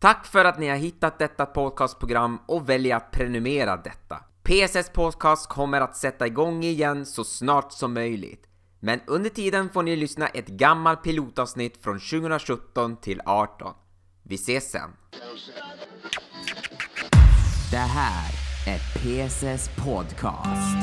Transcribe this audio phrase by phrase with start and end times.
[0.00, 4.16] Tack för att ni har hittat detta podcastprogram och väljer att prenumerera detta.
[4.42, 8.46] PSS Podcast kommer att sätta igång igen så snart som möjligt.
[8.80, 13.74] Men under tiden får ni lyssna ett gammalt pilotavsnitt från 2017 till 18.
[14.22, 14.90] Vi ses sen!
[17.70, 18.30] Det här
[18.66, 20.76] är PSS Podcast.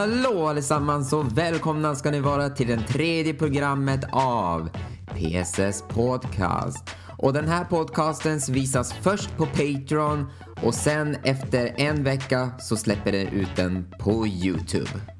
[0.00, 4.68] Hallå allesammans och välkomna ska ni vara till det tredje programmet av
[5.06, 6.90] PSS Podcast.
[7.18, 10.26] Och den här podcasten visas först på Patreon
[10.62, 15.19] och sen efter en vecka så släpper den ut den på Youtube.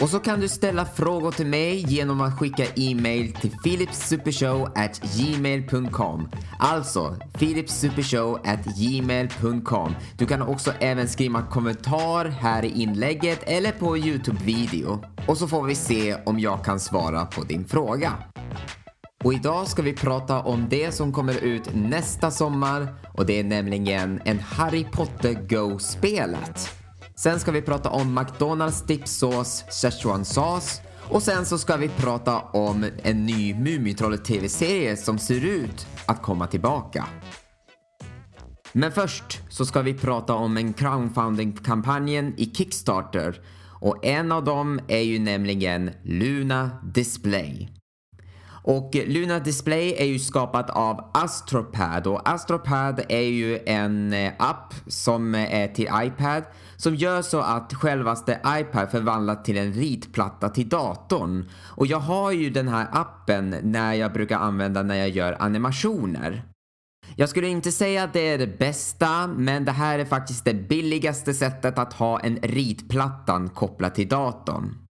[0.00, 6.28] Och så kan du ställa frågor till mig genom att skicka e-mail till philipsupershow@gmail.com.
[6.58, 9.94] Alltså philipsupershow@gmail.com.
[10.18, 15.04] Du kan också även skriva kommentar här i inlägget eller på Youtube-video.
[15.26, 18.12] Och så får vi se om jag kan svara på din fråga.
[19.24, 23.44] Och idag ska vi prata om det som kommer ut nästa sommar och det är
[23.44, 26.77] nämligen en Harry Potter Go-spelet.
[27.18, 32.40] Sen ska vi prata om McDonalds dipsås Szechuan sås och sen så ska vi prata
[32.40, 37.06] om en ny Mumintrollet TV-serie som ser ut att komma tillbaka.
[38.72, 43.40] Men först så ska vi prata om en crowdfunding-kampanjen i Kickstarter
[43.80, 47.68] och en av dem är ju nämligen Luna Display.
[48.68, 54.74] Och Luna Display är ju skapat av Astropad och Astropad är ju en eh, app
[54.86, 56.42] som är till iPad
[56.78, 61.50] som gör så att självaste iPad förvandlas till en ritplatta till datorn.
[61.66, 66.42] Och jag har ju den här appen när jag brukar använda när jag gör animationer.
[67.16, 70.54] Jag skulle inte säga att det är det bästa, men det här är faktiskt det
[70.54, 74.87] billigaste sättet att ha en ritplattan kopplad till datorn.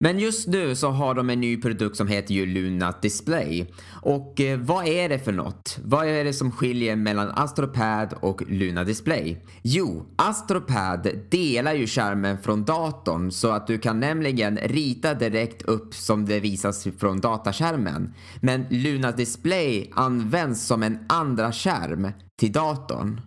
[0.00, 3.66] Men just nu så har de en ny produkt som heter ju Luna Display.
[4.02, 5.78] Och eh, vad är det för något?
[5.84, 9.44] Vad är det som skiljer mellan Astropad och Luna Display?
[9.62, 15.94] Jo, Astropad delar ju skärmen från datorn så att du kan nämligen rita direkt upp
[15.94, 18.14] som det visas från dataskärmen.
[18.40, 23.20] Men Luna Display används som en andra skärm till datorn.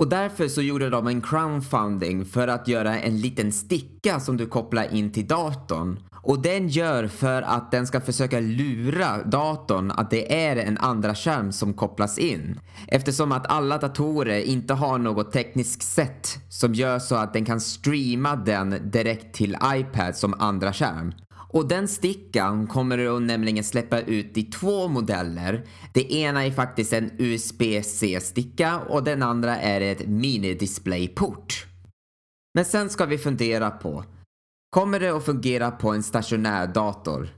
[0.00, 4.46] Och därför så gjorde de en crowdfunding för att göra en liten sticka som du
[4.46, 5.98] kopplar in till datorn.
[6.22, 11.14] Och den gör för att den ska försöka lura datorn att det är en andra
[11.14, 12.60] skärm som kopplas in.
[12.88, 17.60] Eftersom att alla datorer inte har något tekniskt sätt som gör så att den kan
[17.60, 21.12] streama den direkt till iPad som andra skärm.
[21.52, 25.66] Och den stickan kommer att nämligen släppa ut i två modeller.
[25.94, 31.66] Det ena är faktiskt en USB-C-sticka och den andra är ett mini-displayport.
[32.54, 34.04] Men sen ska vi fundera på,
[34.70, 37.28] kommer det att fungera på en stationär dator?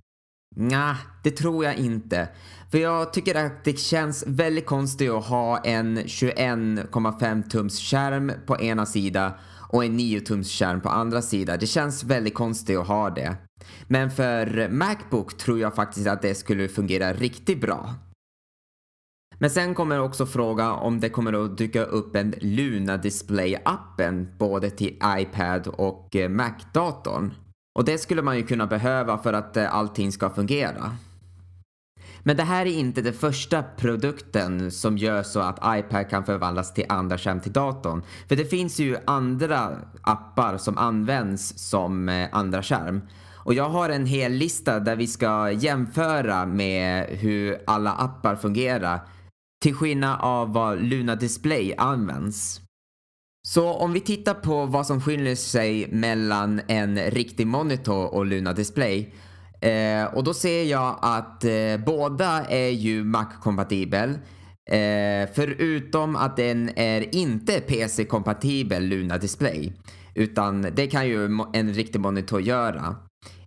[0.57, 2.29] Nja, det tror jag inte.
[2.71, 8.61] För jag tycker att det känns väldigt konstigt att ha en 21,5 tums skärm på
[8.61, 9.35] ena sida
[9.69, 11.57] och en 9 tums skärm på andra sida.
[11.57, 13.37] Det känns väldigt konstigt att ha det.
[13.89, 17.95] Men för Macbook tror jag faktiskt att det skulle fungera riktigt bra.
[19.39, 24.71] Men sen kommer också fråga om det kommer att dyka upp en Luna Display-appen både
[24.71, 27.35] till iPad och eh, Mac-datorn.
[27.79, 30.97] Och det skulle man ju kunna behöva för att eh, allting ska fungera.
[32.23, 36.75] Men det här är inte den första produkten som gör så att iPad kan förvandlas
[36.75, 38.03] till andra skärm till datorn.
[38.29, 43.01] För det finns ju andra appar som används som eh, andra skärm.
[43.45, 49.01] Och jag har en hel lista där vi ska jämföra med hur alla appar fungerar
[49.63, 52.61] till skillnad av vad Luna Display används.
[53.49, 58.53] Så om vi tittar på vad som skiljer sig mellan en riktig monitor och Luna
[58.53, 59.15] Display
[59.61, 64.11] eh, och då ser jag att eh, båda är ju Mac-kompatibel
[64.71, 69.73] eh, förutom att den är inte PC-kompatibel Luna Display
[70.15, 72.97] utan det kan ju en riktig monitor göra.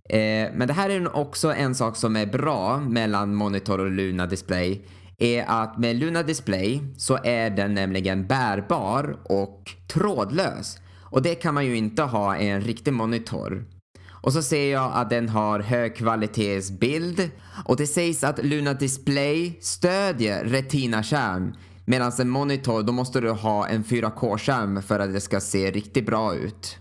[0.08, 4.26] Eh, men det här är också en sak som är bra mellan monitor och Luna
[4.26, 4.84] Display
[5.18, 10.78] är att med Luna Display så är den nämligen bärbar och trådlös.
[11.02, 13.64] Och det kan man ju inte ha i en riktig monitor.
[14.08, 17.30] Och så ser jag att den har högkvalitetsbild
[17.64, 21.54] och det sägs att Luna Display stödjer Retina-skärm
[21.84, 26.06] medan en monitor då måste du ha en 4K-skärm för att det ska se riktigt
[26.06, 26.78] bra ut.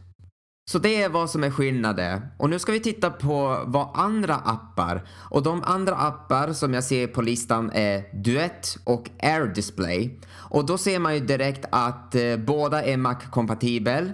[0.72, 2.22] Så det är vad som är skillnaden.
[2.38, 6.84] Och nu ska vi titta på vad andra appar och de andra appar som jag
[6.84, 10.20] ser på listan är Duett och Air Display.
[10.34, 14.12] Och då ser man ju direkt att eh, båda är Mac-kompatibel.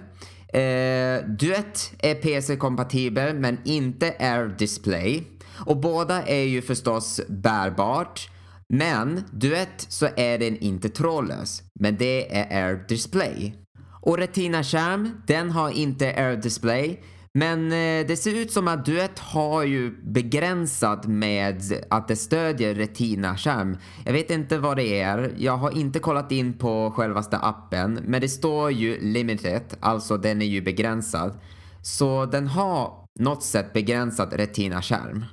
[0.48, 5.24] Eh, Duett är PC-kompatibel men inte Air Display.
[5.66, 8.28] Och båda är ju förstås bärbart.
[8.68, 11.62] Men duett så är den inte trådlös.
[11.80, 13.61] Men det är Air Display.
[14.02, 17.00] Och Retina-skärm, den har inte Air Display.
[17.34, 22.74] Men eh, det ser ut som att Duett har ju begränsat med att det stödjer
[22.74, 23.76] Retina-skärm.
[24.04, 25.34] Jag vet inte vad det är.
[25.38, 28.00] Jag har inte kollat in på självaste appen.
[28.04, 31.38] Men det står ju limited, alltså den är ju begränsad.
[31.82, 35.24] Så den har något sätt begränsat Retina-skärm.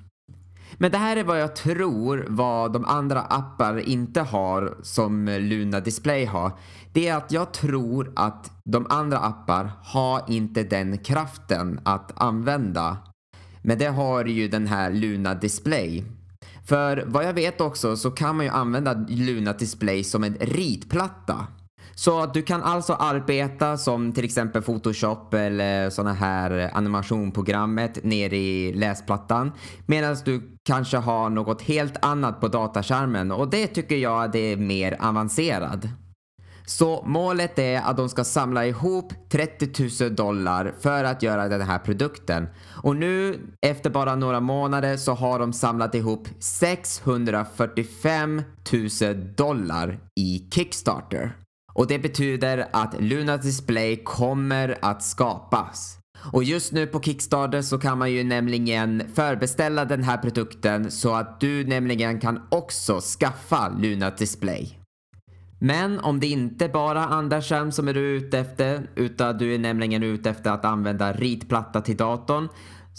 [0.78, 5.80] Men det här är vad jag tror vad de andra appar inte har som Luna
[5.80, 6.52] Display har.
[6.94, 12.98] Det är att jag tror att de andra appar har inte den kraften att använda.
[13.62, 16.04] Men det har ju den här Luna Display.
[16.66, 21.48] För vad jag vet också så kan man ju använda Luna Display som en ritplatta.
[22.00, 28.74] Så du kan alltså arbeta som till exempel Photoshop eller sådana här animationprogrammet nere i
[28.74, 29.52] läsplattan
[29.86, 34.58] medan du kanske har något helt annat på dataskärmen och det tycker jag det är
[34.58, 35.90] mer avancerad.
[36.66, 41.62] Så målet är att de ska samla ihop 30 000 dollar för att göra den
[41.62, 42.48] här produkten.
[42.84, 48.42] Och nu efter bara några månader så har de samlat ihop 645
[49.02, 51.39] 000 dollar i Kickstarter.
[51.80, 55.98] Och det betyder att Luna Display kommer att skapas.
[56.34, 61.16] Och just nu på Kickstarter så kan man ju nämligen förbeställa den här produkten så
[61.16, 64.80] att du nämligen kan också skaffa Luna Display.
[65.60, 69.56] Men om det inte bara är andra skärm som är du ute efter utan du
[69.56, 72.50] är nämligen ute efter att använda ritplatta till datorn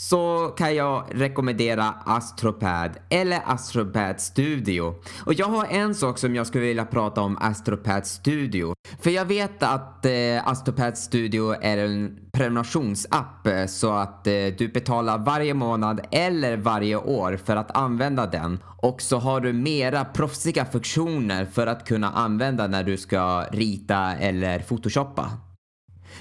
[0.00, 4.94] så kan jag rekommendera Astropad eller Astropad Studio.
[5.26, 8.74] Och jag har en sak som jag skulle vilja prata om Astropad Studio.
[9.00, 14.70] För jag vet att eh, Astropad Studio är en prenumerationsapp eh, så att eh, du
[14.74, 18.58] betalar varje månad eller varje år för att använda den.
[18.76, 24.16] Och så har du mera proffsiga funktioner för att kunna använda när du ska rita
[24.16, 25.49] eller photoshoppa.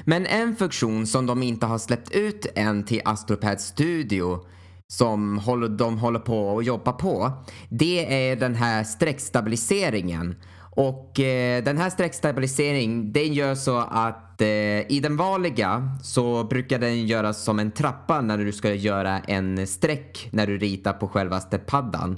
[0.05, 4.39] Men en funktion som de inte har släppt ut än till Astropad Studio
[4.87, 7.31] som håller, de håller på att jobba på,
[7.69, 10.35] det är den här streckstabiliseringen.
[10.71, 14.47] Och eh, den här streckstabiliseringen, den gör så att eh,
[14.91, 19.67] i den vanliga så brukar den göras som en trappa när du ska göra en
[19.67, 22.17] streck när du ritar på självaste paddan.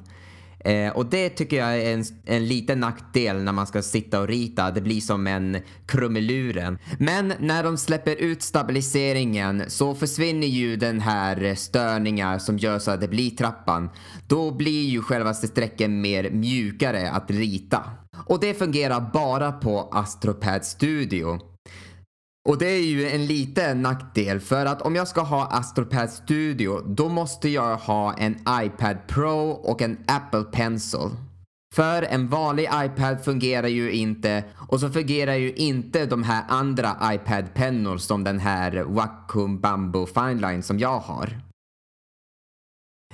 [0.66, 4.28] Eh, och det tycker jag är en, en liten nackdel när man ska sitta och
[4.28, 4.72] rita.
[4.72, 6.78] Det blir som en krumeluren.
[7.00, 12.92] Men när de släpper ut stabiliseringen så försvinner ju den här störningar som gör så
[12.92, 13.90] att det blir trappan.
[14.28, 17.84] Då blir ju själva strecken mer mjukare att rita.
[18.26, 21.51] Och det fungerar bara på Astropad Studio.
[22.50, 26.82] Och det är ju en liten nackdel för att om jag ska ha Astropad Studio
[26.88, 31.10] då måste jag ha en iPad Pro och en Apple Pencil.
[31.76, 36.98] För en vanlig iPad fungerar ju inte och så fungerar ju inte de här andra
[37.04, 41.42] iPad-pennor som den här Wacom Bamboo Fineline som jag har.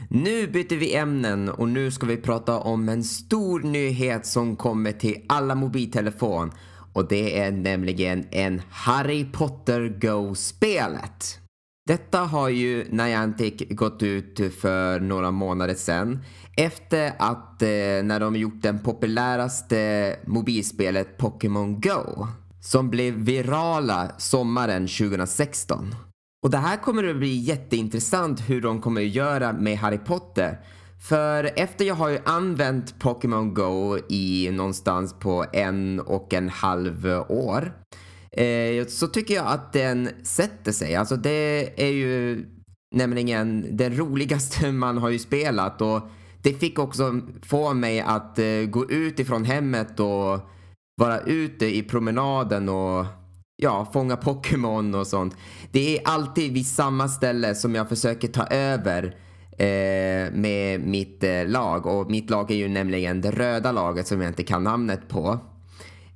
[0.09, 4.91] Nu byter vi ämnen och nu ska vi prata om en stor nyhet som kommer
[4.91, 6.51] till alla mobiltelefon
[6.97, 11.39] och det är nämligen en Harry Potter Go-spelet.
[11.87, 16.19] Detta har ju Niantic gått ut för några månader sedan
[16.57, 17.67] efter att eh,
[18.03, 22.27] när de gjort den populäraste mobilspelet Pokémon Go
[22.61, 25.95] som blev virala sommaren 2016.
[26.43, 30.59] Och det här kommer att bli jätteintressant hur de kommer att göra med Harry Potter
[30.99, 37.05] för efter jag har ju använt Pokémon Go i någonstans på en och en halv
[37.29, 37.73] år
[38.31, 40.95] eh, så tycker jag att den sätter sig.
[40.95, 42.45] Alltså det är ju
[42.95, 46.01] nämligen det roligaste man har ju spelat och
[46.41, 50.39] det fick också få mig att eh, gå ut ifrån hemmet och
[51.01, 53.05] vara ute i promenaden och
[53.57, 55.35] ja, fånga Pokémon och sånt.
[55.71, 59.15] Det är alltid vid samma ställe som jag försöker ta över
[59.57, 61.85] Eh, med mitt eh, lag.
[61.85, 65.39] Och mitt lag är ju nämligen det röda laget som jag inte kan namnet på.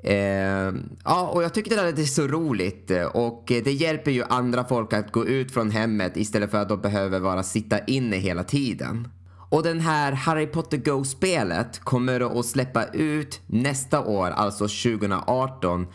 [0.04, 0.74] Eh,
[1.06, 5.12] ja, och jag tycker det är så roligt och det hjälper ju andra folk att
[5.12, 9.08] gå ut från hemmet istället för att de behöver vara sitta inne hela tiden.
[9.50, 15.88] Och den här Harry Potter Go-spelet kommer att släppa ut nästa år, alltså 2018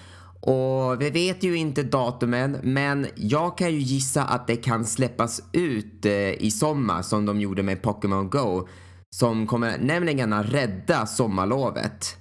[0.46, 5.42] och vi vet ju inte datumen men jag kan ju gissa att det kan släppas
[5.52, 8.68] ut eh, i sommar som de gjorde med Pokémon Go.
[9.16, 12.16] Som kommer nämligen att rädda sommarlovet.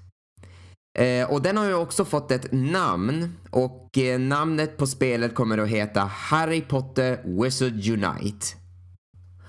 [0.98, 5.58] Eh, och den har ju också fått ett namn och eh, namnet på spelet kommer
[5.58, 8.46] att heta Harry Potter Wizard Unite.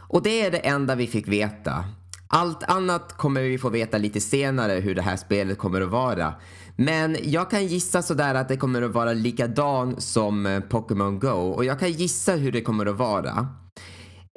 [0.08, 1.84] Och det är det enda vi fick veta.
[2.28, 6.34] Allt annat kommer vi få veta lite senare hur det här spelet kommer att vara.
[6.76, 11.28] Men jag kan gissa sådär att det kommer att vara likadan som eh, Pokémon Go
[11.28, 13.48] och jag kan gissa hur det kommer att vara.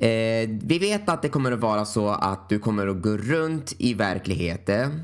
[0.01, 3.73] Eh, vi vet att det kommer att vara så att du kommer att gå runt
[3.77, 5.03] i verkligheten.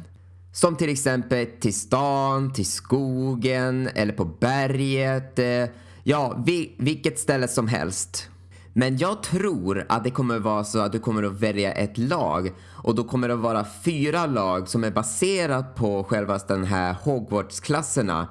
[0.54, 5.40] Som till exempel till stan, till skogen eller på berget.
[5.40, 5.66] Eh,
[6.04, 8.30] ja, vi, vilket ställe som helst.
[8.78, 12.52] Men jag tror att det kommer vara så att du kommer att välja ett lag
[12.84, 18.28] och då kommer det vara fyra lag som är baserat på själva den här Hogwarts-klasserna.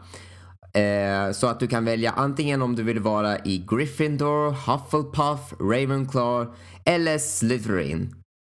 [0.75, 6.53] Eh, så att du kan välja antingen om du vill vara i Gryffindor, Hufflepuff, Ravenclaw
[6.85, 8.15] eller Slytherin.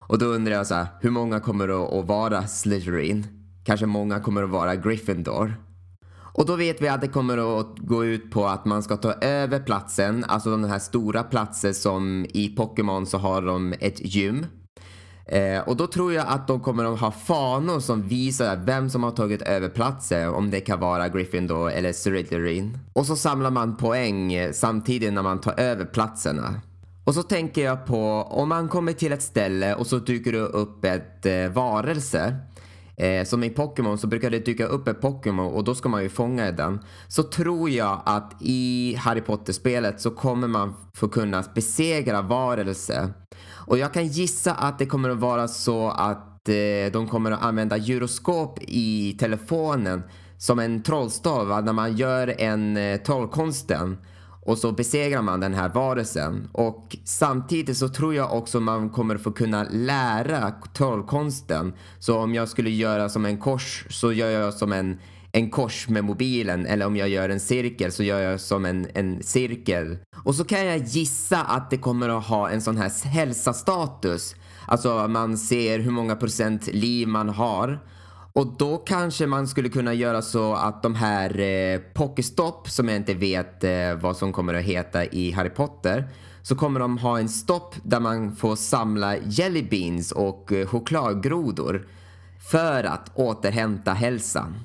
[0.07, 3.27] Och då undrar jag så här, hur många kommer att vara Slytherin?
[3.65, 5.64] Kanske många kommer att vara Gryffindor.
[6.37, 9.13] Och då vet vi att det kommer att gå ut på att man ska ta
[9.13, 14.45] över platsen, alltså de här stora platser som i Pokémon så har de ett gym.
[15.25, 19.03] Eh, och då tror jag att de kommer att ha fanor som visar vem som
[19.03, 22.77] har tagit över platsen, om det kan vara Gryffindor eller Slytherin.
[22.93, 26.61] Och så samlar man poäng samtidigt när man tar över platserna.
[27.03, 30.39] Och så tänker jag på om man kommer till ett ställe och så dyker det
[30.39, 32.35] upp ett eh, varelse
[32.97, 36.03] Eh, som i Pokémon så brukar det dyka upp ett Pokémon och då ska man
[36.03, 36.79] ju fånga den.
[37.07, 43.13] Så tror jag att i Harry Potter-spelet så kommer man få kunna besegra varelser.
[43.67, 47.43] Och jag kan gissa att det kommer att vara så att eh, de kommer att
[47.43, 50.03] använda gyroskop i telefonen
[50.37, 53.97] som en trollstav när man gör en eh, trollkonsten
[54.45, 56.49] och så besegrar man den här varelsen.
[56.51, 61.73] Och samtidigt så tror jag också man kommer få kunna lära trollkonsten.
[61.99, 64.99] Så om jag skulle göra som en kors så gör jag som en,
[65.31, 66.65] en kors med mobilen.
[66.65, 69.97] Eller om jag gör en cirkel så gör jag som en, en cirkel.
[70.23, 74.35] Och så kan jag gissa att det kommer att ha en sån här hälsastatus.
[74.67, 77.79] Alltså man ser hur många procent liv man har.
[78.35, 82.95] Och då kanske man skulle kunna göra så att de här eh, Pokéstopp, som jag
[82.95, 86.09] inte vet eh, vad som kommer att heta i Harry Potter,
[86.41, 91.87] så kommer de ha en stopp där man får samla jellybeans och eh, chokladgrodor
[92.51, 94.55] för att återhämta hälsan.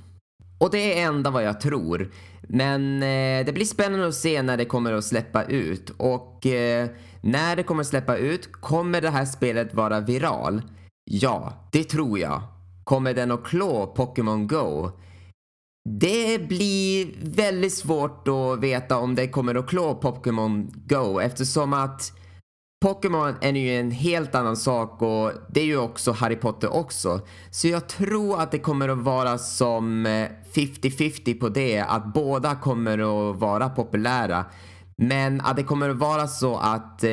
[0.59, 2.13] Och det är enda vad jag tror.
[2.43, 5.91] Men eh, det blir spännande att se när det kommer att släppa ut.
[5.97, 6.89] Och eh,
[7.21, 10.63] när det kommer att släppa ut, kommer det här spelet vara viral?
[11.05, 12.43] Ja, det tror jag.
[12.91, 14.91] Kommer den att klå Pokémon Go?
[16.01, 22.13] Det blir väldigt svårt att veta om det kommer att klå Pokémon Go eftersom att
[22.85, 27.21] Pokémon är ju en helt annan sak och det är ju också Harry Potter också.
[27.51, 32.55] Så jag tror att det kommer att vara som eh, 50-50 på det, att båda
[32.55, 34.45] kommer att vara populära.
[34.97, 37.11] Men att det kommer att vara så att eh,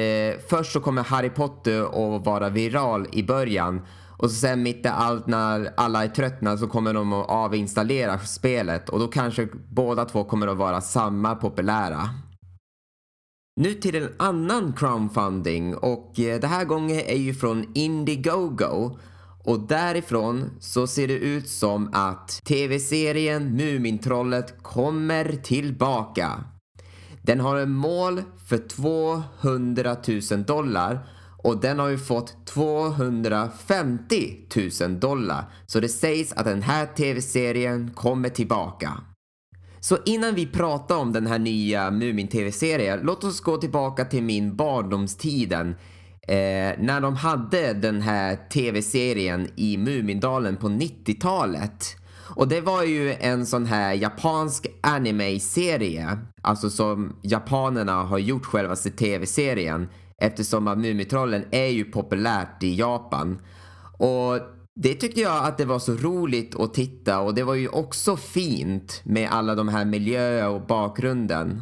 [0.50, 3.82] först så kommer Harry Potter att vara viral i början
[4.18, 8.90] och sen mitt i allt när alla är tröttna så kommer de att avinstallera spelet
[8.90, 12.10] och då kanske båda två kommer att vara samma populära.
[13.56, 19.00] Nu till en annan crowdfunding och eh, det här gången är ju från Indiegogo
[19.44, 26.44] och därifrån så ser det ut som att tv-serien Mumintrollet kommer tillbaka.
[27.22, 29.96] Den har en mål för 200
[30.32, 31.08] 000 dollar
[31.48, 34.36] och den har ju fått 250
[34.82, 35.44] 000 dollar.
[35.66, 38.94] Så det sägs att den här tv-serien kommer tillbaka.
[39.80, 44.56] Så innan vi pratar om den här nya Mumin-tv-serien, låt oss gå tillbaka till min
[44.56, 45.70] barndomstiden.
[46.28, 51.96] Eh, när de hade den här tv-serien i Mumindalen på 90-talet.
[52.36, 58.76] Och det var ju en sån här japansk anime-serie, alltså som japanerna har gjort själva
[58.76, 59.88] tv-serien
[60.22, 63.42] Eftersom att Mumitrollen är ju populärt i Japan.
[63.98, 64.40] Och
[64.76, 68.18] det tyckte jag att det var så roligt att titta och det var ju också
[68.18, 71.62] fint med alla de här miljöer och bakgrunden.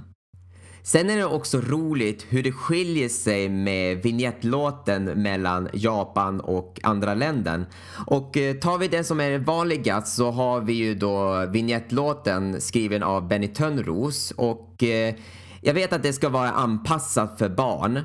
[0.84, 7.14] Sen är det också roligt hur det skiljer sig med vignettlåten mellan Japan och andra
[7.14, 7.66] länder.
[8.08, 13.04] Och eh, tar vi den som är vanligast så har vi ju då vignettlåten skriven
[13.04, 15.16] av Benny Tönnros och eh,
[15.62, 18.00] jag vet att det ska vara anpassat för barn.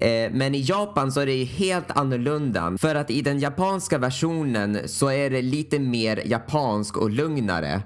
[0.00, 2.76] Eh, men i Japan så är det helt annorlunda.
[2.80, 7.82] För att i den japanska versionen så är det lite mer japansk och lugnare.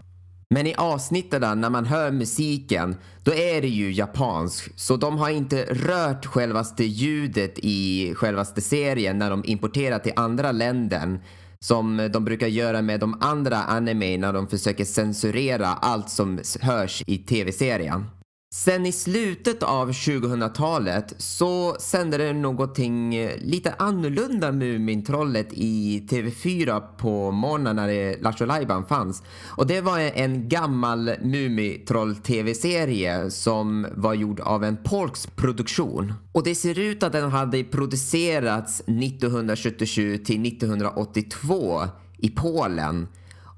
[0.55, 4.71] Men i avsnitten när man hör musiken, då är det ju japansk.
[4.77, 10.53] Så de har inte rört självaste ljudet i självaste serien när de importerar till andra
[10.53, 11.21] länder.
[11.61, 17.03] Som de brukar göra med de andra anime när de försöker censurera allt som hörs
[17.07, 18.05] i tv-serien.
[18.55, 26.83] Sen i slutet av 2000-talet så sände det någonting eh, lite annorlunda Mumintrollet i TV4
[26.99, 29.23] på morgonen när Lattjo Lajban fanns.
[29.57, 36.15] Och det var en gammal Mumintroll-TV-serie som var gjord av en polsk produktion.
[36.33, 41.83] Och det ser ut att den hade producerats 1977 till 1982
[42.19, 43.09] i Polen.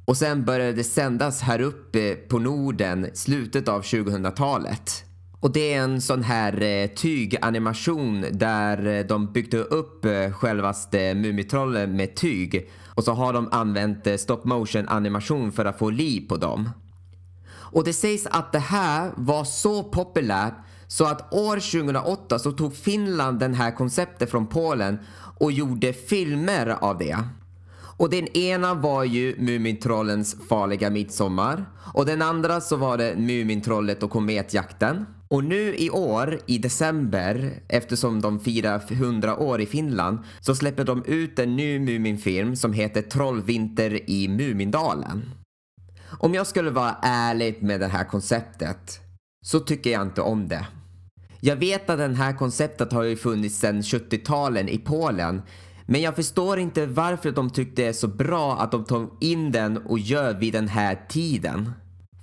[0.05, 5.05] Och sen började det sändas här uppe på Norden slutet av 2000-talet.
[5.41, 11.15] Och det är en sån här eh, tyganimation där eh, de byggde upp eh, självaste
[11.15, 12.71] Mumitrollen med tyg.
[12.95, 16.71] Och så har de använt stop motion animation för att få liv på dem.
[17.75, 20.55] Och det sägs att det här var så populärt
[20.87, 24.99] så att år 2008 så tog Finland den här konceptet från Polen
[25.39, 27.19] och gjorde filmer av det.
[27.97, 31.65] Och den ena var ju Mumintrollens farliga midsommar.
[31.95, 35.07] Och den andra så var det Mumintrollet och kometjakten.
[35.29, 40.85] Och nu i år, i december, eftersom de firar 100 år i Finland, så släpper
[40.85, 45.31] de ut en ny Muminfilm som heter Trollvinter i Mumindalen.
[46.19, 49.01] Om jag skulle vara ärlig med det här konceptet
[49.47, 50.67] så tycker jag inte om det.
[51.41, 55.43] Jag vet att det här konceptet har ju funnits sedan 70-talen i Polen
[55.87, 59.53] men jag förstår inte varför de tyckte det är så bra att de tog in
[59.53, 61.73] den och gör vid den här tiden.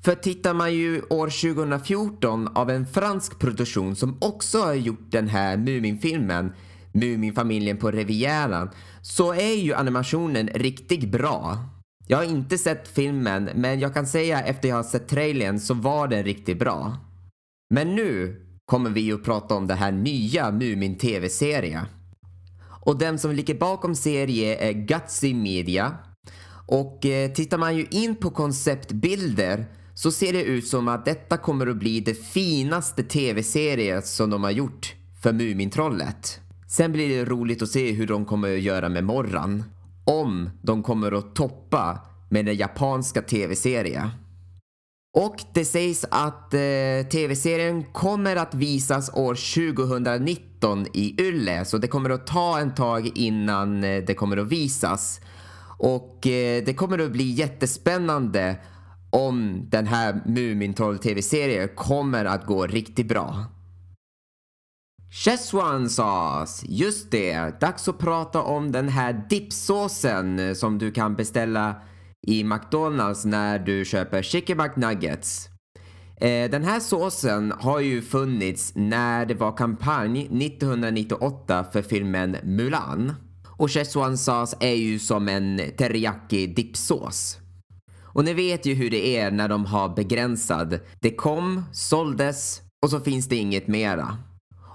[0.03, 5.27] För tittar man ju år 2014 av en fransk produktion som också har gjort den
[5.27, 6.53] här Muminfilmen,
[6.91, 8.69] Muminfamiljen på Rivieran,
[9.01, 11.57] så är ju animationen riktigt bra.
[12.07, 15.73] Jag har inte sett filmen, men jag kan säga efter jag har sett trailern så
[15.73, 16.97] var den riktigt bra.
[17.69, 21.85] Men nu kommer vi att prata om det här nya Mumin TV-serien.
[22.81, 25.97] Och den som ligger bakom serien är Gutsy Media.
[26.67, 31.37] Och eh, tittar man ju in på konceptbilder så ser det ut som att detta
[31.37, 36.39] kommer att bli det finaste tv-serie som de har gjort för Mumintrollet.
[36.67, 39.63] Sen blir det roligt att se hur de kommer att göra med Morran.
[40.05, 44.09] Om de kommer att toppa med den japanska tv-serien.
[45.13, 49.35] Och det sägs att eh, tv-serien kommer att visas år
[49.75, 54.47] 2019 i Yle, så det kommer att ta en tag innan eh, det kommer att
[54.47, 55.19] visas.
[55.77, 58.55] Och eh, det kommer att bli jättespännande
[59.09, 63.45] om den här Mumintroll tv-serien kommer att gå riktigt bra.
[65.13, 67.59] Szechuan sauce, just det.
[67.59, 71.75] Dags att prata om den här dipsåsen som du kan beställa
[72.27, 75.49] i McDonalds när du köper Chicken McNuggets.
[76.21, 83.13] Eh, den här såsen har ju funnits när det var kampanj 1998 för filmen Mulan.
[83.57, 87.37] Och Szechuan sauce är ju som en teriyaki dipsås.
[88.13, 90.79] Och ni vet ju hur det är när de har begränsad.
[90.99, 94.17] Det kom, såldes och så finns det inget mera.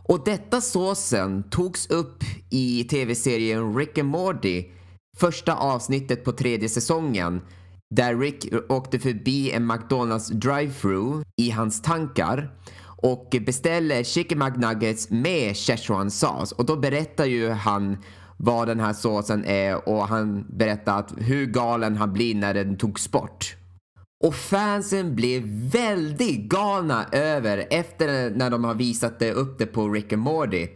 [0.08, 4.64] Och detta såsen togs upp i tv-serien Rick and Morty
[5.16, 7.40] första avsnittet på tredje säsongen
[7.94, 12.50] där Rick åkte förbi en McDonalds drive-thru i hans tankar
[13.02, 17.98] och beställer chicken McNuggets med Szechuan sås och då berättar ju han
[18.36, 22.76] vad den här såsen är och han berättar att hur galen han blir när den
[22.76, 23.56] togs bort.
[24.24, 29.88] Och fansen blev väldigt galna över efter när de har visat det upp det på
[29.88, 30.68] Rick and Morty.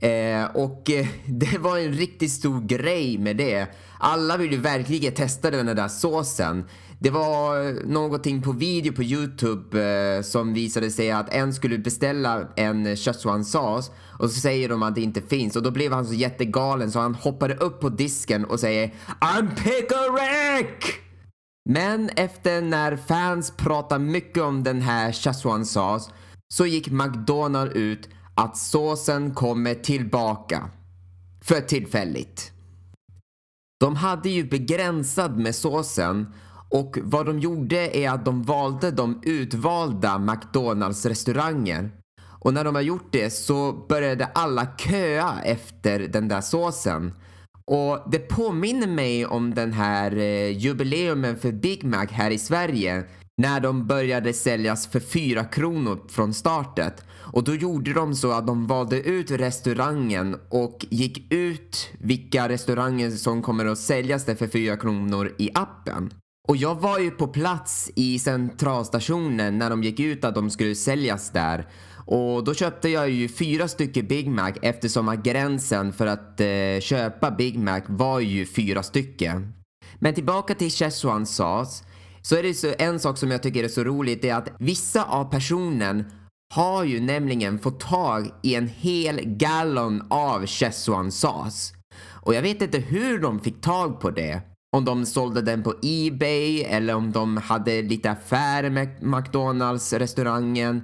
[0.00, 3.66] Eh, och eh, det var en riktigt stor grej med det.
[3.98, 6.64] Alla ville verkligen testa den där såsen.
[7.00, 11.78] Det var eh, någonting på video på Youtube eh, som visade sig att en skulle
[11.78, 15.92] beställa en eh, Szechuan-sås och så säger de att det inte finns och då blev
[15.92, 20.68] han så jättegalen så han hoppade upp på disken och säger I'm pickle
[21.68, 26.10] Men efter när fans pratade mycket om den här Szechuan-sås
[26.54, 28.08] så gick McDonald ut
[28.38, 30.70] att såsen kommer tillbaka.
[31.44, 32.52] För tillfälligt.
[33.80, 36.34] De hade ju begränsad med såsen
[36.70, 41.90] och vad de gjorde är att de valde de utvalda McDonalds restauranger.
[42.40, 47.12] Och när de har gjort det så började alla köa efter den där såsen.
[47.64, 53.04] Och det påminner mig om den här eh, jubileumen för Big Mac här i Sverige
[53.38, 57.04] när de började säljas för 4 kronor från startet.
[57.32, 63.10] Och då gjorde de så att de valde ut restaurangen och gick ut vilka restauranger
[63.10, 66.10] som kommer att säljas där för 4 kronor i appen.
[66.48, 70.74] Och jag var ju på plats i centralstationen när de gick ut att de skulle
[70.74, 71.66] säljas där.
[72.06, 76.80] Och då köpte jag ju fyra stycken Big Mac eftersom att gränsen för att eh,
[76.80, 79.52] köpa Big Mac var ju fyra stycken.
[79.98, 81.84] Men tillbaka till Szechuan sauce
[82.28, 85.04] så är det så en sak som jag tycker är så roligt är att vissa
[85.04, 86.04] av personen
[86.54, 91.72] har ju nämligen fått tag i en hel gallon av Szechuan-sås.
[92.22, 94.42] Och jag vet inte hur de fick tag på det.
[94.76, 100.80] Om de sålde den på Ebay eller om de hade lite affärer med McDonalds-restaurangen.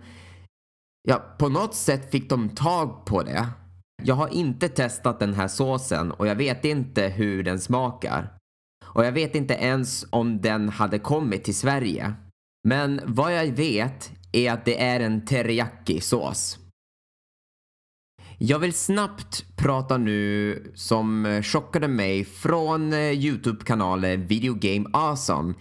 [1.08, 3.46] Ja, på något sätt fick de tag på det.
[4.02, 8.43] Jag har inte testat den här såsen och jag vet inte hur den smakar.
[8.94, 12.14] Och jag vet inte ens om den hade kommit till Sverige.
[12.68, 16.58] Men vad jag vet är att det är en teriyaki-sås.
[18.38, 25.54] Jag vill snabbt prata nu som chockade mig från eh, Youtube-kanalen Video Game Awesome.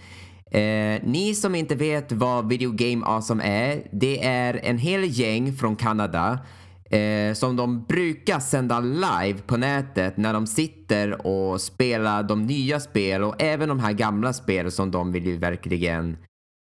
[0.51, 5.53] Eh, ni som inte vet vad Video Game Awesome är, det är en hel gäng
[5.53, 6.39] från Kanada
[6.93, 12.79] eh, som de brukar sända live på nätet när de sitter och spelar de nya
[12.79, 16.17] spel och även de här gamla spel som de vill ju verkligen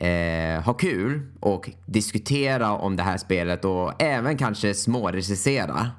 [0.03, 5.91] eh, ha kul och diskutera om det här spelet och även kanske smårecensera.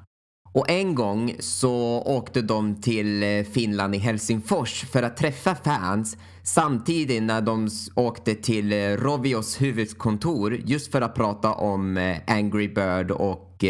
[0.52, 6.16] Och en gång så åkte de till eh, Finland i Helsingfors för att träffa fans
[6.42, 12.68] samtidigt när de åkte till eh, Rovios huvudkontor just för att prata om eh, Angry
[12.68, 13.64] Bird och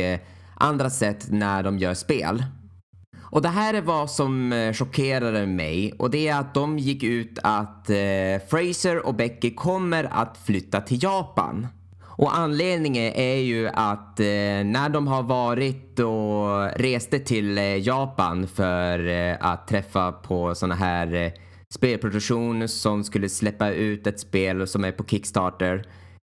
[0.60, 2.44] andra sätt när de gör spel.
[3.30, 7.02] Och det här är vad som eh, chockerade mig och det är att de gick
[7.02, 7.96] ut att eh,
[8.50, 11.66] Fraser och Becky kommer att flytta till Japan.
[12.20, 14.26] Och anledningen är ju att eh,
[14.64, 20.74] när de har varit och reste till eh, Japan för eh, att träffa på såna
[20.74, 21.32] här eh,
[21.74, 25.86] spelproduktion som skulle släppa ut ett spel som är på Kickstarter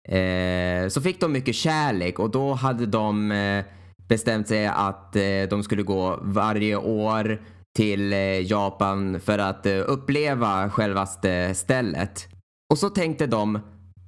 [0.08, 3.66] eh, så fick de mycket kärlek och då hade de eh,
[4.12, 7.42] bestämt sig att eh, de skulle gå varje år
[7.78, 12.28] till eh, Japan för att eh, uppleva självaste stället.
[12.72, 13.60] Och så tänkte de,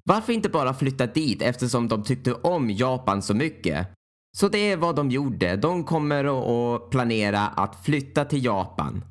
[0.03, 3.87] varför inte bara flytta dit eftersom de tyckte om Japan så mycket?
[4.37, 5.55] Så det är vad de gjorde.
[5.55, 9.05] De kommer att planera att flytta till Japan.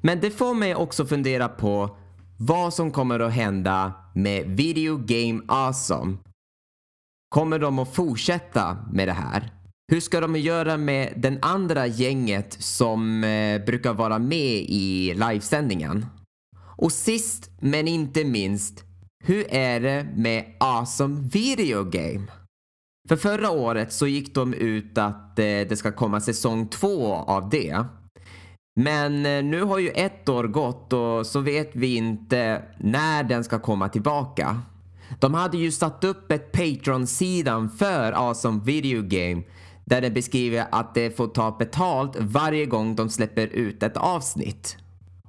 [0.00, 1.96] Men det får mig också fundera på
[2.38, 6.16] vad som kommer att hända med Video Game Awesome.
[7.28, 9.57] Kommer de att fortsätta med det här?
[9.92, 16.06] Hur ska de göra med den andra gänget som eh, brukar vara med i livesändningen?
[16.76, 18.84] Och sist men inte minst,
[19.24, 22.26] hur är det med Awesome Video Game?
[23.08, 27.48] För förra året så gick de ut att eh, det ska komma säsong två av
[27.48, 27.84] det.
[28.80, 33.44] Men eh, nu har ju ett år gått och så vet vi inte när den
[33.44, 34.62] ska komma tillbaka.
[35.20, 39.42] De hade ju satt upp ett Patreon-sidan för Awesome Video Game
[39.88, 44.76] där det beskriver att de får ta betalt varje gång de släpper ut ett avsnitt.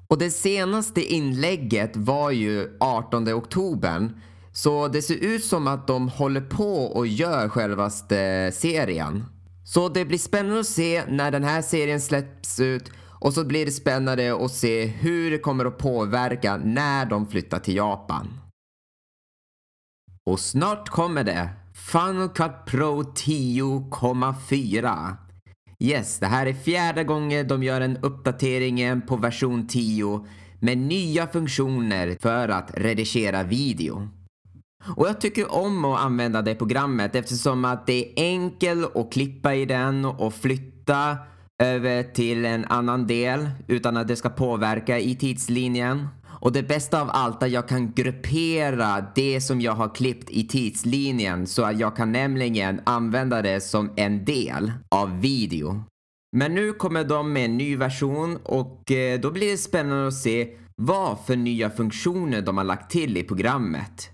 [0.08, 4.10] Och det senaste inlägget var ju 18 oktober
[4.52, 9.26] så det ser ut som att de håller på och gör självaste serien.
[9.65, 13.65] Så det blir spännande att se när den här serien släpps ut och så blir
[13.65, 18.39] det spännande att se hur det kommer att påverka när de flyttar till Japan.
[20.26, 21.50] Och snart kommer det
[21.91, 25.15] Final Cut Pro 10,4.
[25.80, 30.25] Yes, det här är fjärde gången de gör en uppdatering på version 10
[30.60, 34.10] med nya funktioner för att redigera video.
[34.95, 39.56] Och jag tycker om att använda det programmet eftersom att det är enkelt att klippa
[39.56, 41.17] i den och flytta
[41.63, 46.08] över till en annan del utan att det ska påverka i tidslinjen.
[46.39, 50.30] Och det bästa av allt är att jag kan gruppera det som jag har klippt
[50.30, 55.84] i tidslinjen så att jag kan nämligen använda det som en del av video.
[56.38, 60.13] Men nu kommer de med en ny version och eh, då blir det spännande att
[60.13, 64.10] se vad för nya funktioner de har lagt till i programmet.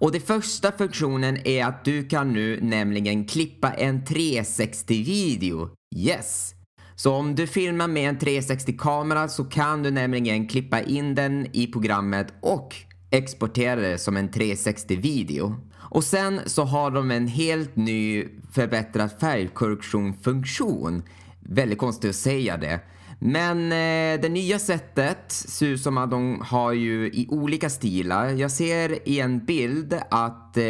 [0.00, 5.70] Och den första funktionen är att du kan nu nämligen klippa en 360-video.
[5.96, 6.57] Yes!
[7.00, 11.66] Så om du filmar med en 360-kamera så kan du nämligen klippa in den i
[11.66, 12.74] programmet och
[13.10, 15.54] exportera det som en 360-video.
[15.76, 21.02] Och sen så har de en helt ny förbättrad färgkorrektion-funktion.
[21.40, 22.80] Väldigt konstigt att säga det.
[23.18, 28.28] Men eh, det nya sättet ser ut som att de har ju i olika stilar.
[28.28, 30.62] Jag ser i en bild att eh,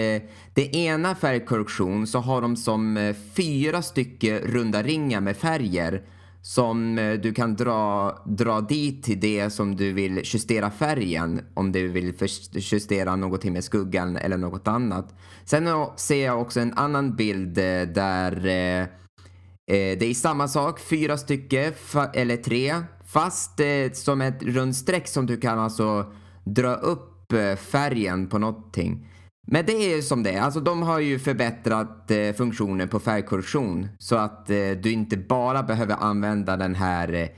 [0.55, 6.03] det ena färgkorrektion så har de som eh, fyra stycken runda ringar med färger
[6.43, 11.73] som eh, du kan dra, dra dit till det som du vill justera färgen om
[11.73, 12.15] du vill
[12.53, 15.15] justera någonting med skuggan eller något annat.
[15.45, 20.81] Sen ser jag också en annan bild eh, där eh, eh, det är samma sak,
[20.81, 21.73] fyra stycken
[22.15, 22.75] eller tre
[23.07, 23.61] fast
[23.93, 26.13] som ett runt streck som du kan alltså
[26.45, 29.07] dra upp färgen på någonting.
[29.51, 30.41] Men det är som det är.
[30.41, 35.63] Alltså de har ju förbättrat eh, funktionen på färgkorrektion så att eh, du inte bara
[35.63, 37.29] behöver använda den här eh,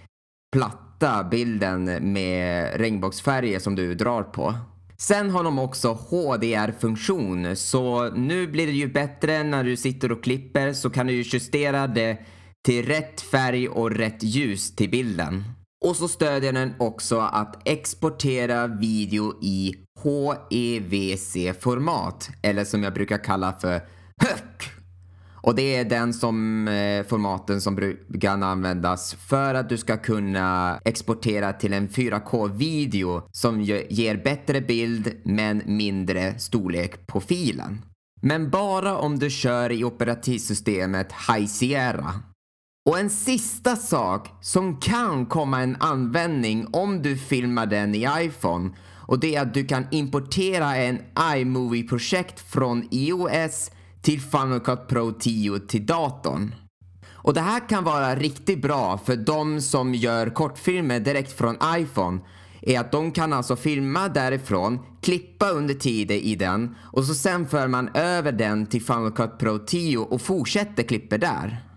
[0.53, 4.55] platta bilden med regnbågsfärger som du drar på.
[4.99, 10.25] Sen har de också HDR-funktion, så nu blir det ju bättre när du sitter och
[10.25, 12.19] klipper så kan du ju justera det
[12.67, 15.45] till rätt färg och rätt ljus till bilden.
[15.85, 23.53] Och så stödjer den också att exportera video i HEVC-format, eller som jag brukar kalla
[23.53, 23.75] för
[24.23, 24.81] HÖK.
[25.43, 30.81] Och det är den som eh, formaten som brukar användas för att du ska kunna
[30.85, 37.85] exportera till en 4K-video som ger bättre bild men mindre storlek på filen.
[38.23, 42.15] Men bara om du kör i operativsystemet High Sierra.
[42.91, 48.71] Och en sista sak som kan komma en användning om du filmar den i iPhone
[49.07, 50.99] och det är att du kan importera en
[51.37, 53.71] iMovie-projekt från iOS
[54.03, 56.55] till Final Cut Pro 10 till datorn.
[57.13, 62.21] Och det här kan vara riktigt bra för de som gör kortfilmer direkt från iPhone
[62.63, 67.49] är att de kan alltså filma därifrån, klippa under tiden i den och så sen
[67.49, 71.70] för man över den till Final Cut Pro 10 och fortsätter klippa där.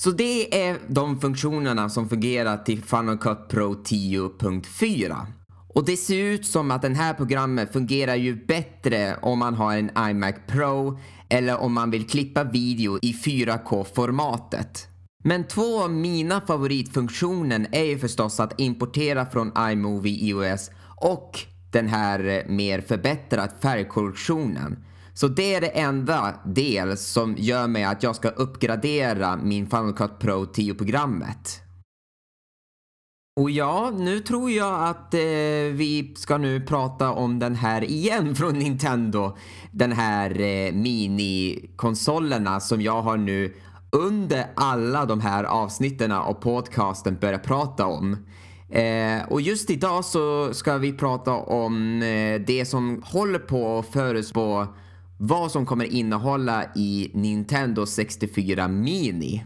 [0.00, 5.26] Så det är de funktionerna som fungerar till Final Cut Pro 10.4.
[5.68, 9.76] Och det ser ut som att det här programmet fungerar ju bättre om man har
[9.76, 14.86] en iMac Pro eller om man vill klippa video i 4K-formatet.
[15.24, 21.40] Men två av mina favoritfunktioner är ju förstås att importera från iMovie iOS och
[21.72, 24.84] den här mer förbättrad färgkorrektionen.
[25.20, 29.92] Så det är det enda del som gör mig att jag ska uppgradera min Final
[29.92, 31.60] Cut Pro 10-programmet.
[33.40, 35.20] Och ja, nu tror jag att eh,
[35.72, 39.36] vi ska nu prata om den här igen från Nintendo.
[39.72, 43.54] Den här eh, minikonsolerna som jag har nu
[43.92, 48.16] under alla de här avsnitten av podcasten börjat prata om.
[48.70, 53.86] Eh, och just idag så ska vi prata om eh, det som håller på att
[53.86, 54.66] förutspå
[55.18, 59.44] vad som kommer innehålla i Nintendo 64 Mini.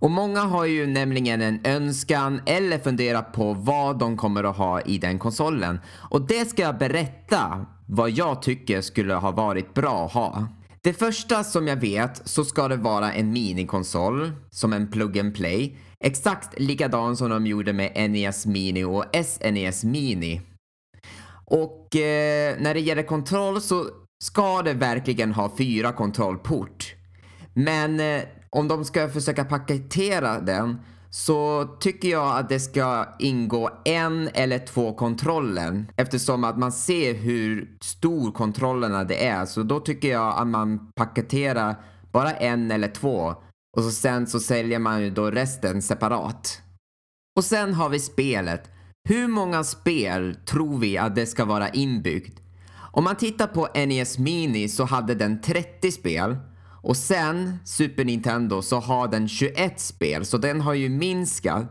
[0.00, 4.80] Och många har ju nämligen en önskan eller funderat på vad de kommer att ha
[4.80, 5.80] i den konsolen.
[6.10, 10.48] Och det ska jag berätta vad jag tycker skulle ha varit bra att ha.
[10.82, 15.34] Det första som jag vet så ska det vara en minikonsol som en plug and
[15.34, 15.76] play.
[16.04, 20.40] Exakt likadan som de gjorde med NES Mini och SNES Mini.
[21.44, 23.84] Och eh, när det gäller kontroll så
[24.22, 26.94] ska det verkligen ha fyra kontrollport.
[27.54, 30.78] Men eh, om de ska försöka paketera den
[31.10, 37.14] så tycker jag att det ska ingå en eller två kontroller eftersom att man ser
[37.14, 39.46] hur stor kontrollerna det är.
[39.46, 41.76] Så då tycker jag att man paketerar
[42.12, 43.34] bara en eller två
[43.76, 46.62] och så sen så säljer man ju då resten separat.
[47.36, 48.70] Och sen har vi spelet.
[49.08, 52.40] Hur många spel tror vi att det ska vara inbyggt?
[52.92, 56.36] Om man tittar på NES Mini så hade den 30 spel
[56.82, 61.62] och sen Super Nintendo så har den 21 spel, så den har ju minskat.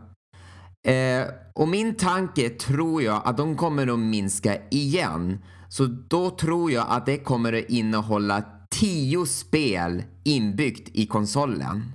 [0.86, 5.38] Eh, och min tanke tror jag att de kommer att minska igen.
[5.68, 11.92] Så då tror jag att det kommer att innehålla 10 spel inbyggt i konsolen.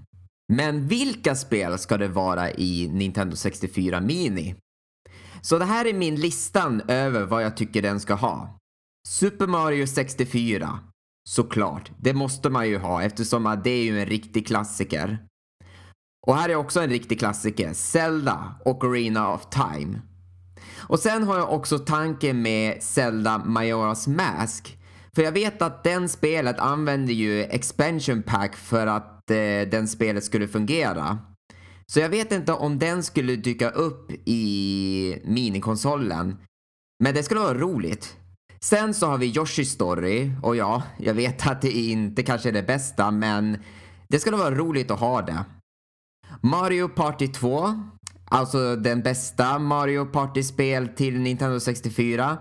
[0.53, 4.55] Men vilka spel ska det vara i Nintendo 64 Mini?
[5.41, 8.59] Så det här är min listan över vad jag tycker den ska ha.
[9.07, 10.79] Super Mario 64,
[11.29, 15.17] Såklart, det måste man ju ha eftersom det är ju en riktig klassiker.
[16.27, 20.01] Och här är också en riktig klassiker, Zelda och Arena of Time.
[20.77, 24.77] Och sen har jag också tanken med Zelda Majora's Mask.
[25.15, 30.23] För jag vet att den spelet använder ju expansion pack för att eh, den spelet
[30.23, 31.17] skulle fungera.
[31.85, 36.37] Så jag vet inte om den skulle dyka upp i minikonsolen.
[37.03, 38.17] Men det skulle vara roligt.
[38.63, 42.53] Sen så har vi Yoshi Story och ja, jag vet att det inte kanske är
[42.53, 43.57] det bästa men
[44.07, 45.45] det skulle vara roligt att ha det.
[46.41, 47.83] Mario Party 2,
[48.25, 52.37] alltså den bästa Mario Party-spel till Nintendo 64.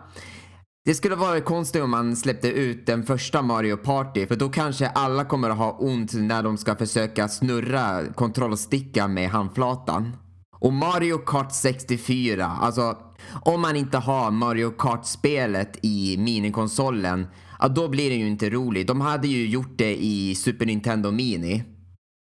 [0.85, 4.89] Det skulle vara konstigt om man släppte ut den första Mario Party för då kanske
[4.89, 10.17] alla kommer att ha ont när de ska försöka snurra kontrollstickan med handflatan.
[10.63, 12.97] Och Mario Kart 64, alltså
[13.43, 17.27] om man inte har Mario Kart-spelet i minikonsolen,
[17.59, 18.87] ja då blir det ju inte roligt.
[18.87, 21.65] De hade ju gjort det i Super Nintendo Mini.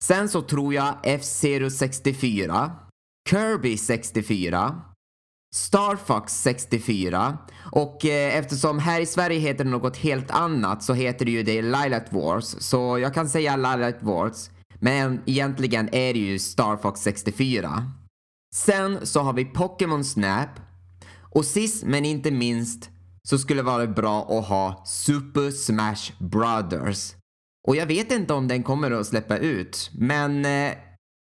[0.04, 2.70] Sen så tror jag F-Zero 64,
[3.30, 4.80] Kirby 64,
[5.54, 7.38] Star Fox 64
[7.72, 11.42] och eh, eftersom här i Sverige heter det något helt annat så heter det ju
[11.42, 16.76] det Lilat Wars så jag kan säga Lilat Wars men egentligen är det ju Star
[16.76, 17.92] Fox 64.
[18.54, 20.48] Sen så har vi Pokémon Snap
[21.34, 22.90] och sist men inte minst
[23.28, 27.14] så skulle det vara bra att ha Super Smash Brothers.
[27.68, 30.72] Och jag vet inte om den kommer att släppa ut men eh,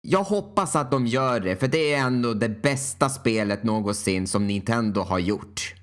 [0.01, 4.47] jag hoppas att de gör det, för det är ändå det bästa spelet någonsin som
[4.47, 5.75] Nintendo har gjort.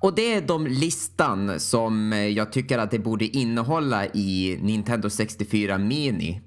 [0.00, 5.10] Och det är de listan som eh, jag tycker att det borde innehålla i Nintendo
[5.10, 6.40] 64 Mini.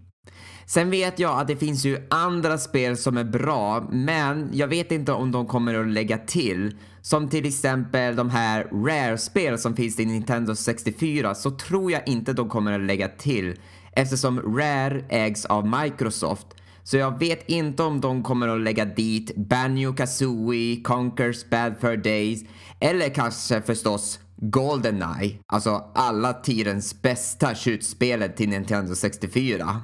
[0.69, 4.91] Sen vet jag att det finns ju andra spel som är bra, men jag vet
[4.91, 6.77] inte om de kommer att lägga till.
[7.01, 12.33] Som till exempel de här Rare-spel som finns i Nintendo 64 så tror jag inte
[12.33, 13.55] de kommer att lägga till
[13.91, 16.47] eftersom Rare ägs av Microsoft
[16.83, 21.97] så jag vet inte om de kommer att lägga dit Banjo Kazooie, Conker's Bad Fur
[21.97, 22.43] Days
[22.79, 29.81] eller kanske förstås Goldeneye, alltså alla tidens bästa skjutspelet till Nintendo 64.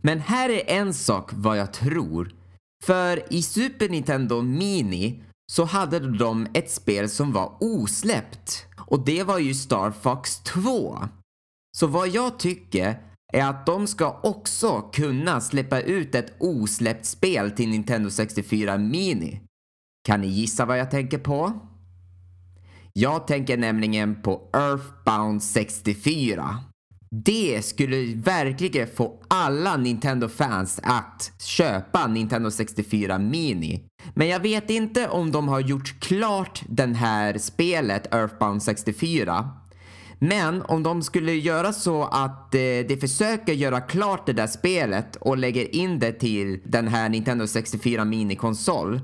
[0.00, 2.32] Men här är en sak vad jag tror.
[2.84, 9.22] För i Super Nintendo Mini så hade de ett spel som var osläppt och det
[9.22, 10.98] var ju Star Fox 2.
[11.76, 13.00] Så vad jag tycker
[13.32, 19.40] är att de ska också kunna släppa ut ett osläppt spel till Nintendo 64 Mini.
[20.08, 21.52] Kan ni gissa vad jag tänker på?
[22.92, 26.58] Jag tänker nämligen på Earthbound 64.
[27.10, 33.84] Det skulle verkligen få alla Nintendo-fans att köpa Nintendo 64 Mini.
[34.14, 39.50] Men jag vet inte om de har gjort klart det här spelet Earthbound 64
[40.18, 45.16] men om de skulle göra så att eh, de försöker göra klart det där spelet
[45.16, 49.00] och lägger in det till den här Nintendo 64 mini konsol.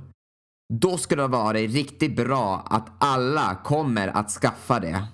[0.73, 5.07] Då skulle det vara riktigt bra att alla kommer att skaffa det.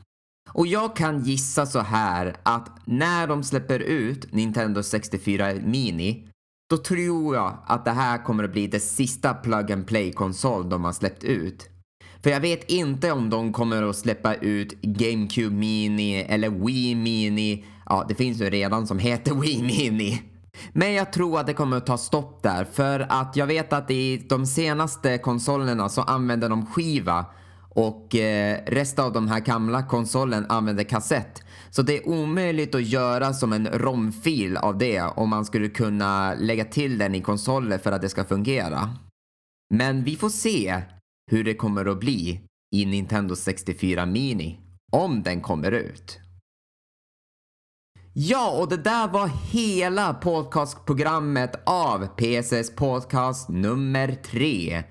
[0.52, 6.26] Och jag kan gissa så här att när de släpper ut Nintendo 64 Mini
[6.70, 10.68] då tror jag att det här kommer att bli det sista plug and play konsol
[10.68, 11.68] de har släppt ut.
[12.22, 17.64] För jag vet inte om de kommer att släppa ut GameCube Mini eller Wii Mini.
[17.86, 20.22] Ja, det finns ju redan som heter Wii Mini.
[20.72, 23.90] Men jag tror att det kommer att ta stopp där för att jag vet att
[23.90, 27.26] i de senaste konsolerna så använder de skiva
[27.74, 31.42] och eh, resten av de här gamla konsolen använder kassett.
[31.70, 36.35] Så det är omöjligt att göra som en romfil av det om man skulle kunna
[36.35, 38.96] lägga till den i konsoler för att det ska fungera.
[39.74, 40.83] Men vi får se
[41.30, 42.40] hur det kommer att bli
[42.74, 44.59] i Nintendo 64 Mini
[44.92, 46.18] om den kommer ut.
[48.12, 54.83] Ja, och det där var hela podcastprogrammet av PSS Podcast nummer 3.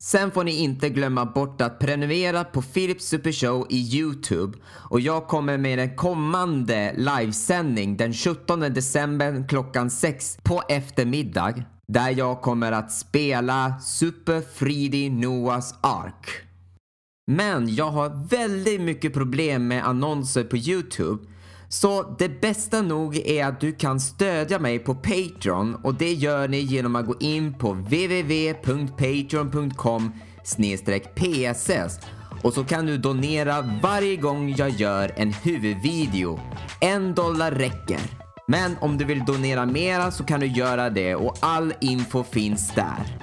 [0.00, 5.00] Sen får ni inte glömma bort att prenumerera på Philips Super Show i Youtube och
[5.00, 12.40] jag kommer med en kommande livesändning den 17 december klockan 6 på eftermiddag där jag
[12.40, 16.48] kommer att spela Super 3D Noahs Ark.
[17.26, 21.24] Men jag har väldigt mycket problem med annonser på Youtube
[21.68, 26.48] så det bästa nog är att du kan stödja mig på Patreon och det gör
[26.48, 30.12] ni genom att gå in på www.patreon.com
[31.14, 32.00] pss
[32.42, 36.40] och så kan du donera varje gång jag gör en huvudvideo.
[36.80, 38.00] En dollar räcker.
[38.46, 42.74] Men om du vill donera mera så kan du göra det och all info finns
[42.74, 43.18] där.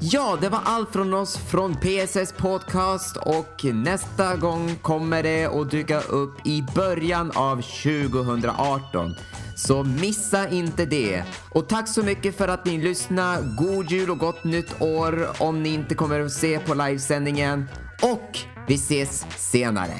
[0.00, 5.70] Ja, det var allt från oss från PSS Podcast och nästa gång kommer det att
[5.70, 9.14] dyka upp i början av 2018.
[9.56, 11.22] Så missa inte det.
[11.50, 13.54] Och tack så mycket för att ni lyssnade.
[13.58, 17.68] God jul och gott nytt år om ni inte kommer att se på livesändningen.
[18.02, 19.94] Och vi ses senare.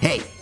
[0.00, 0.41] Hej!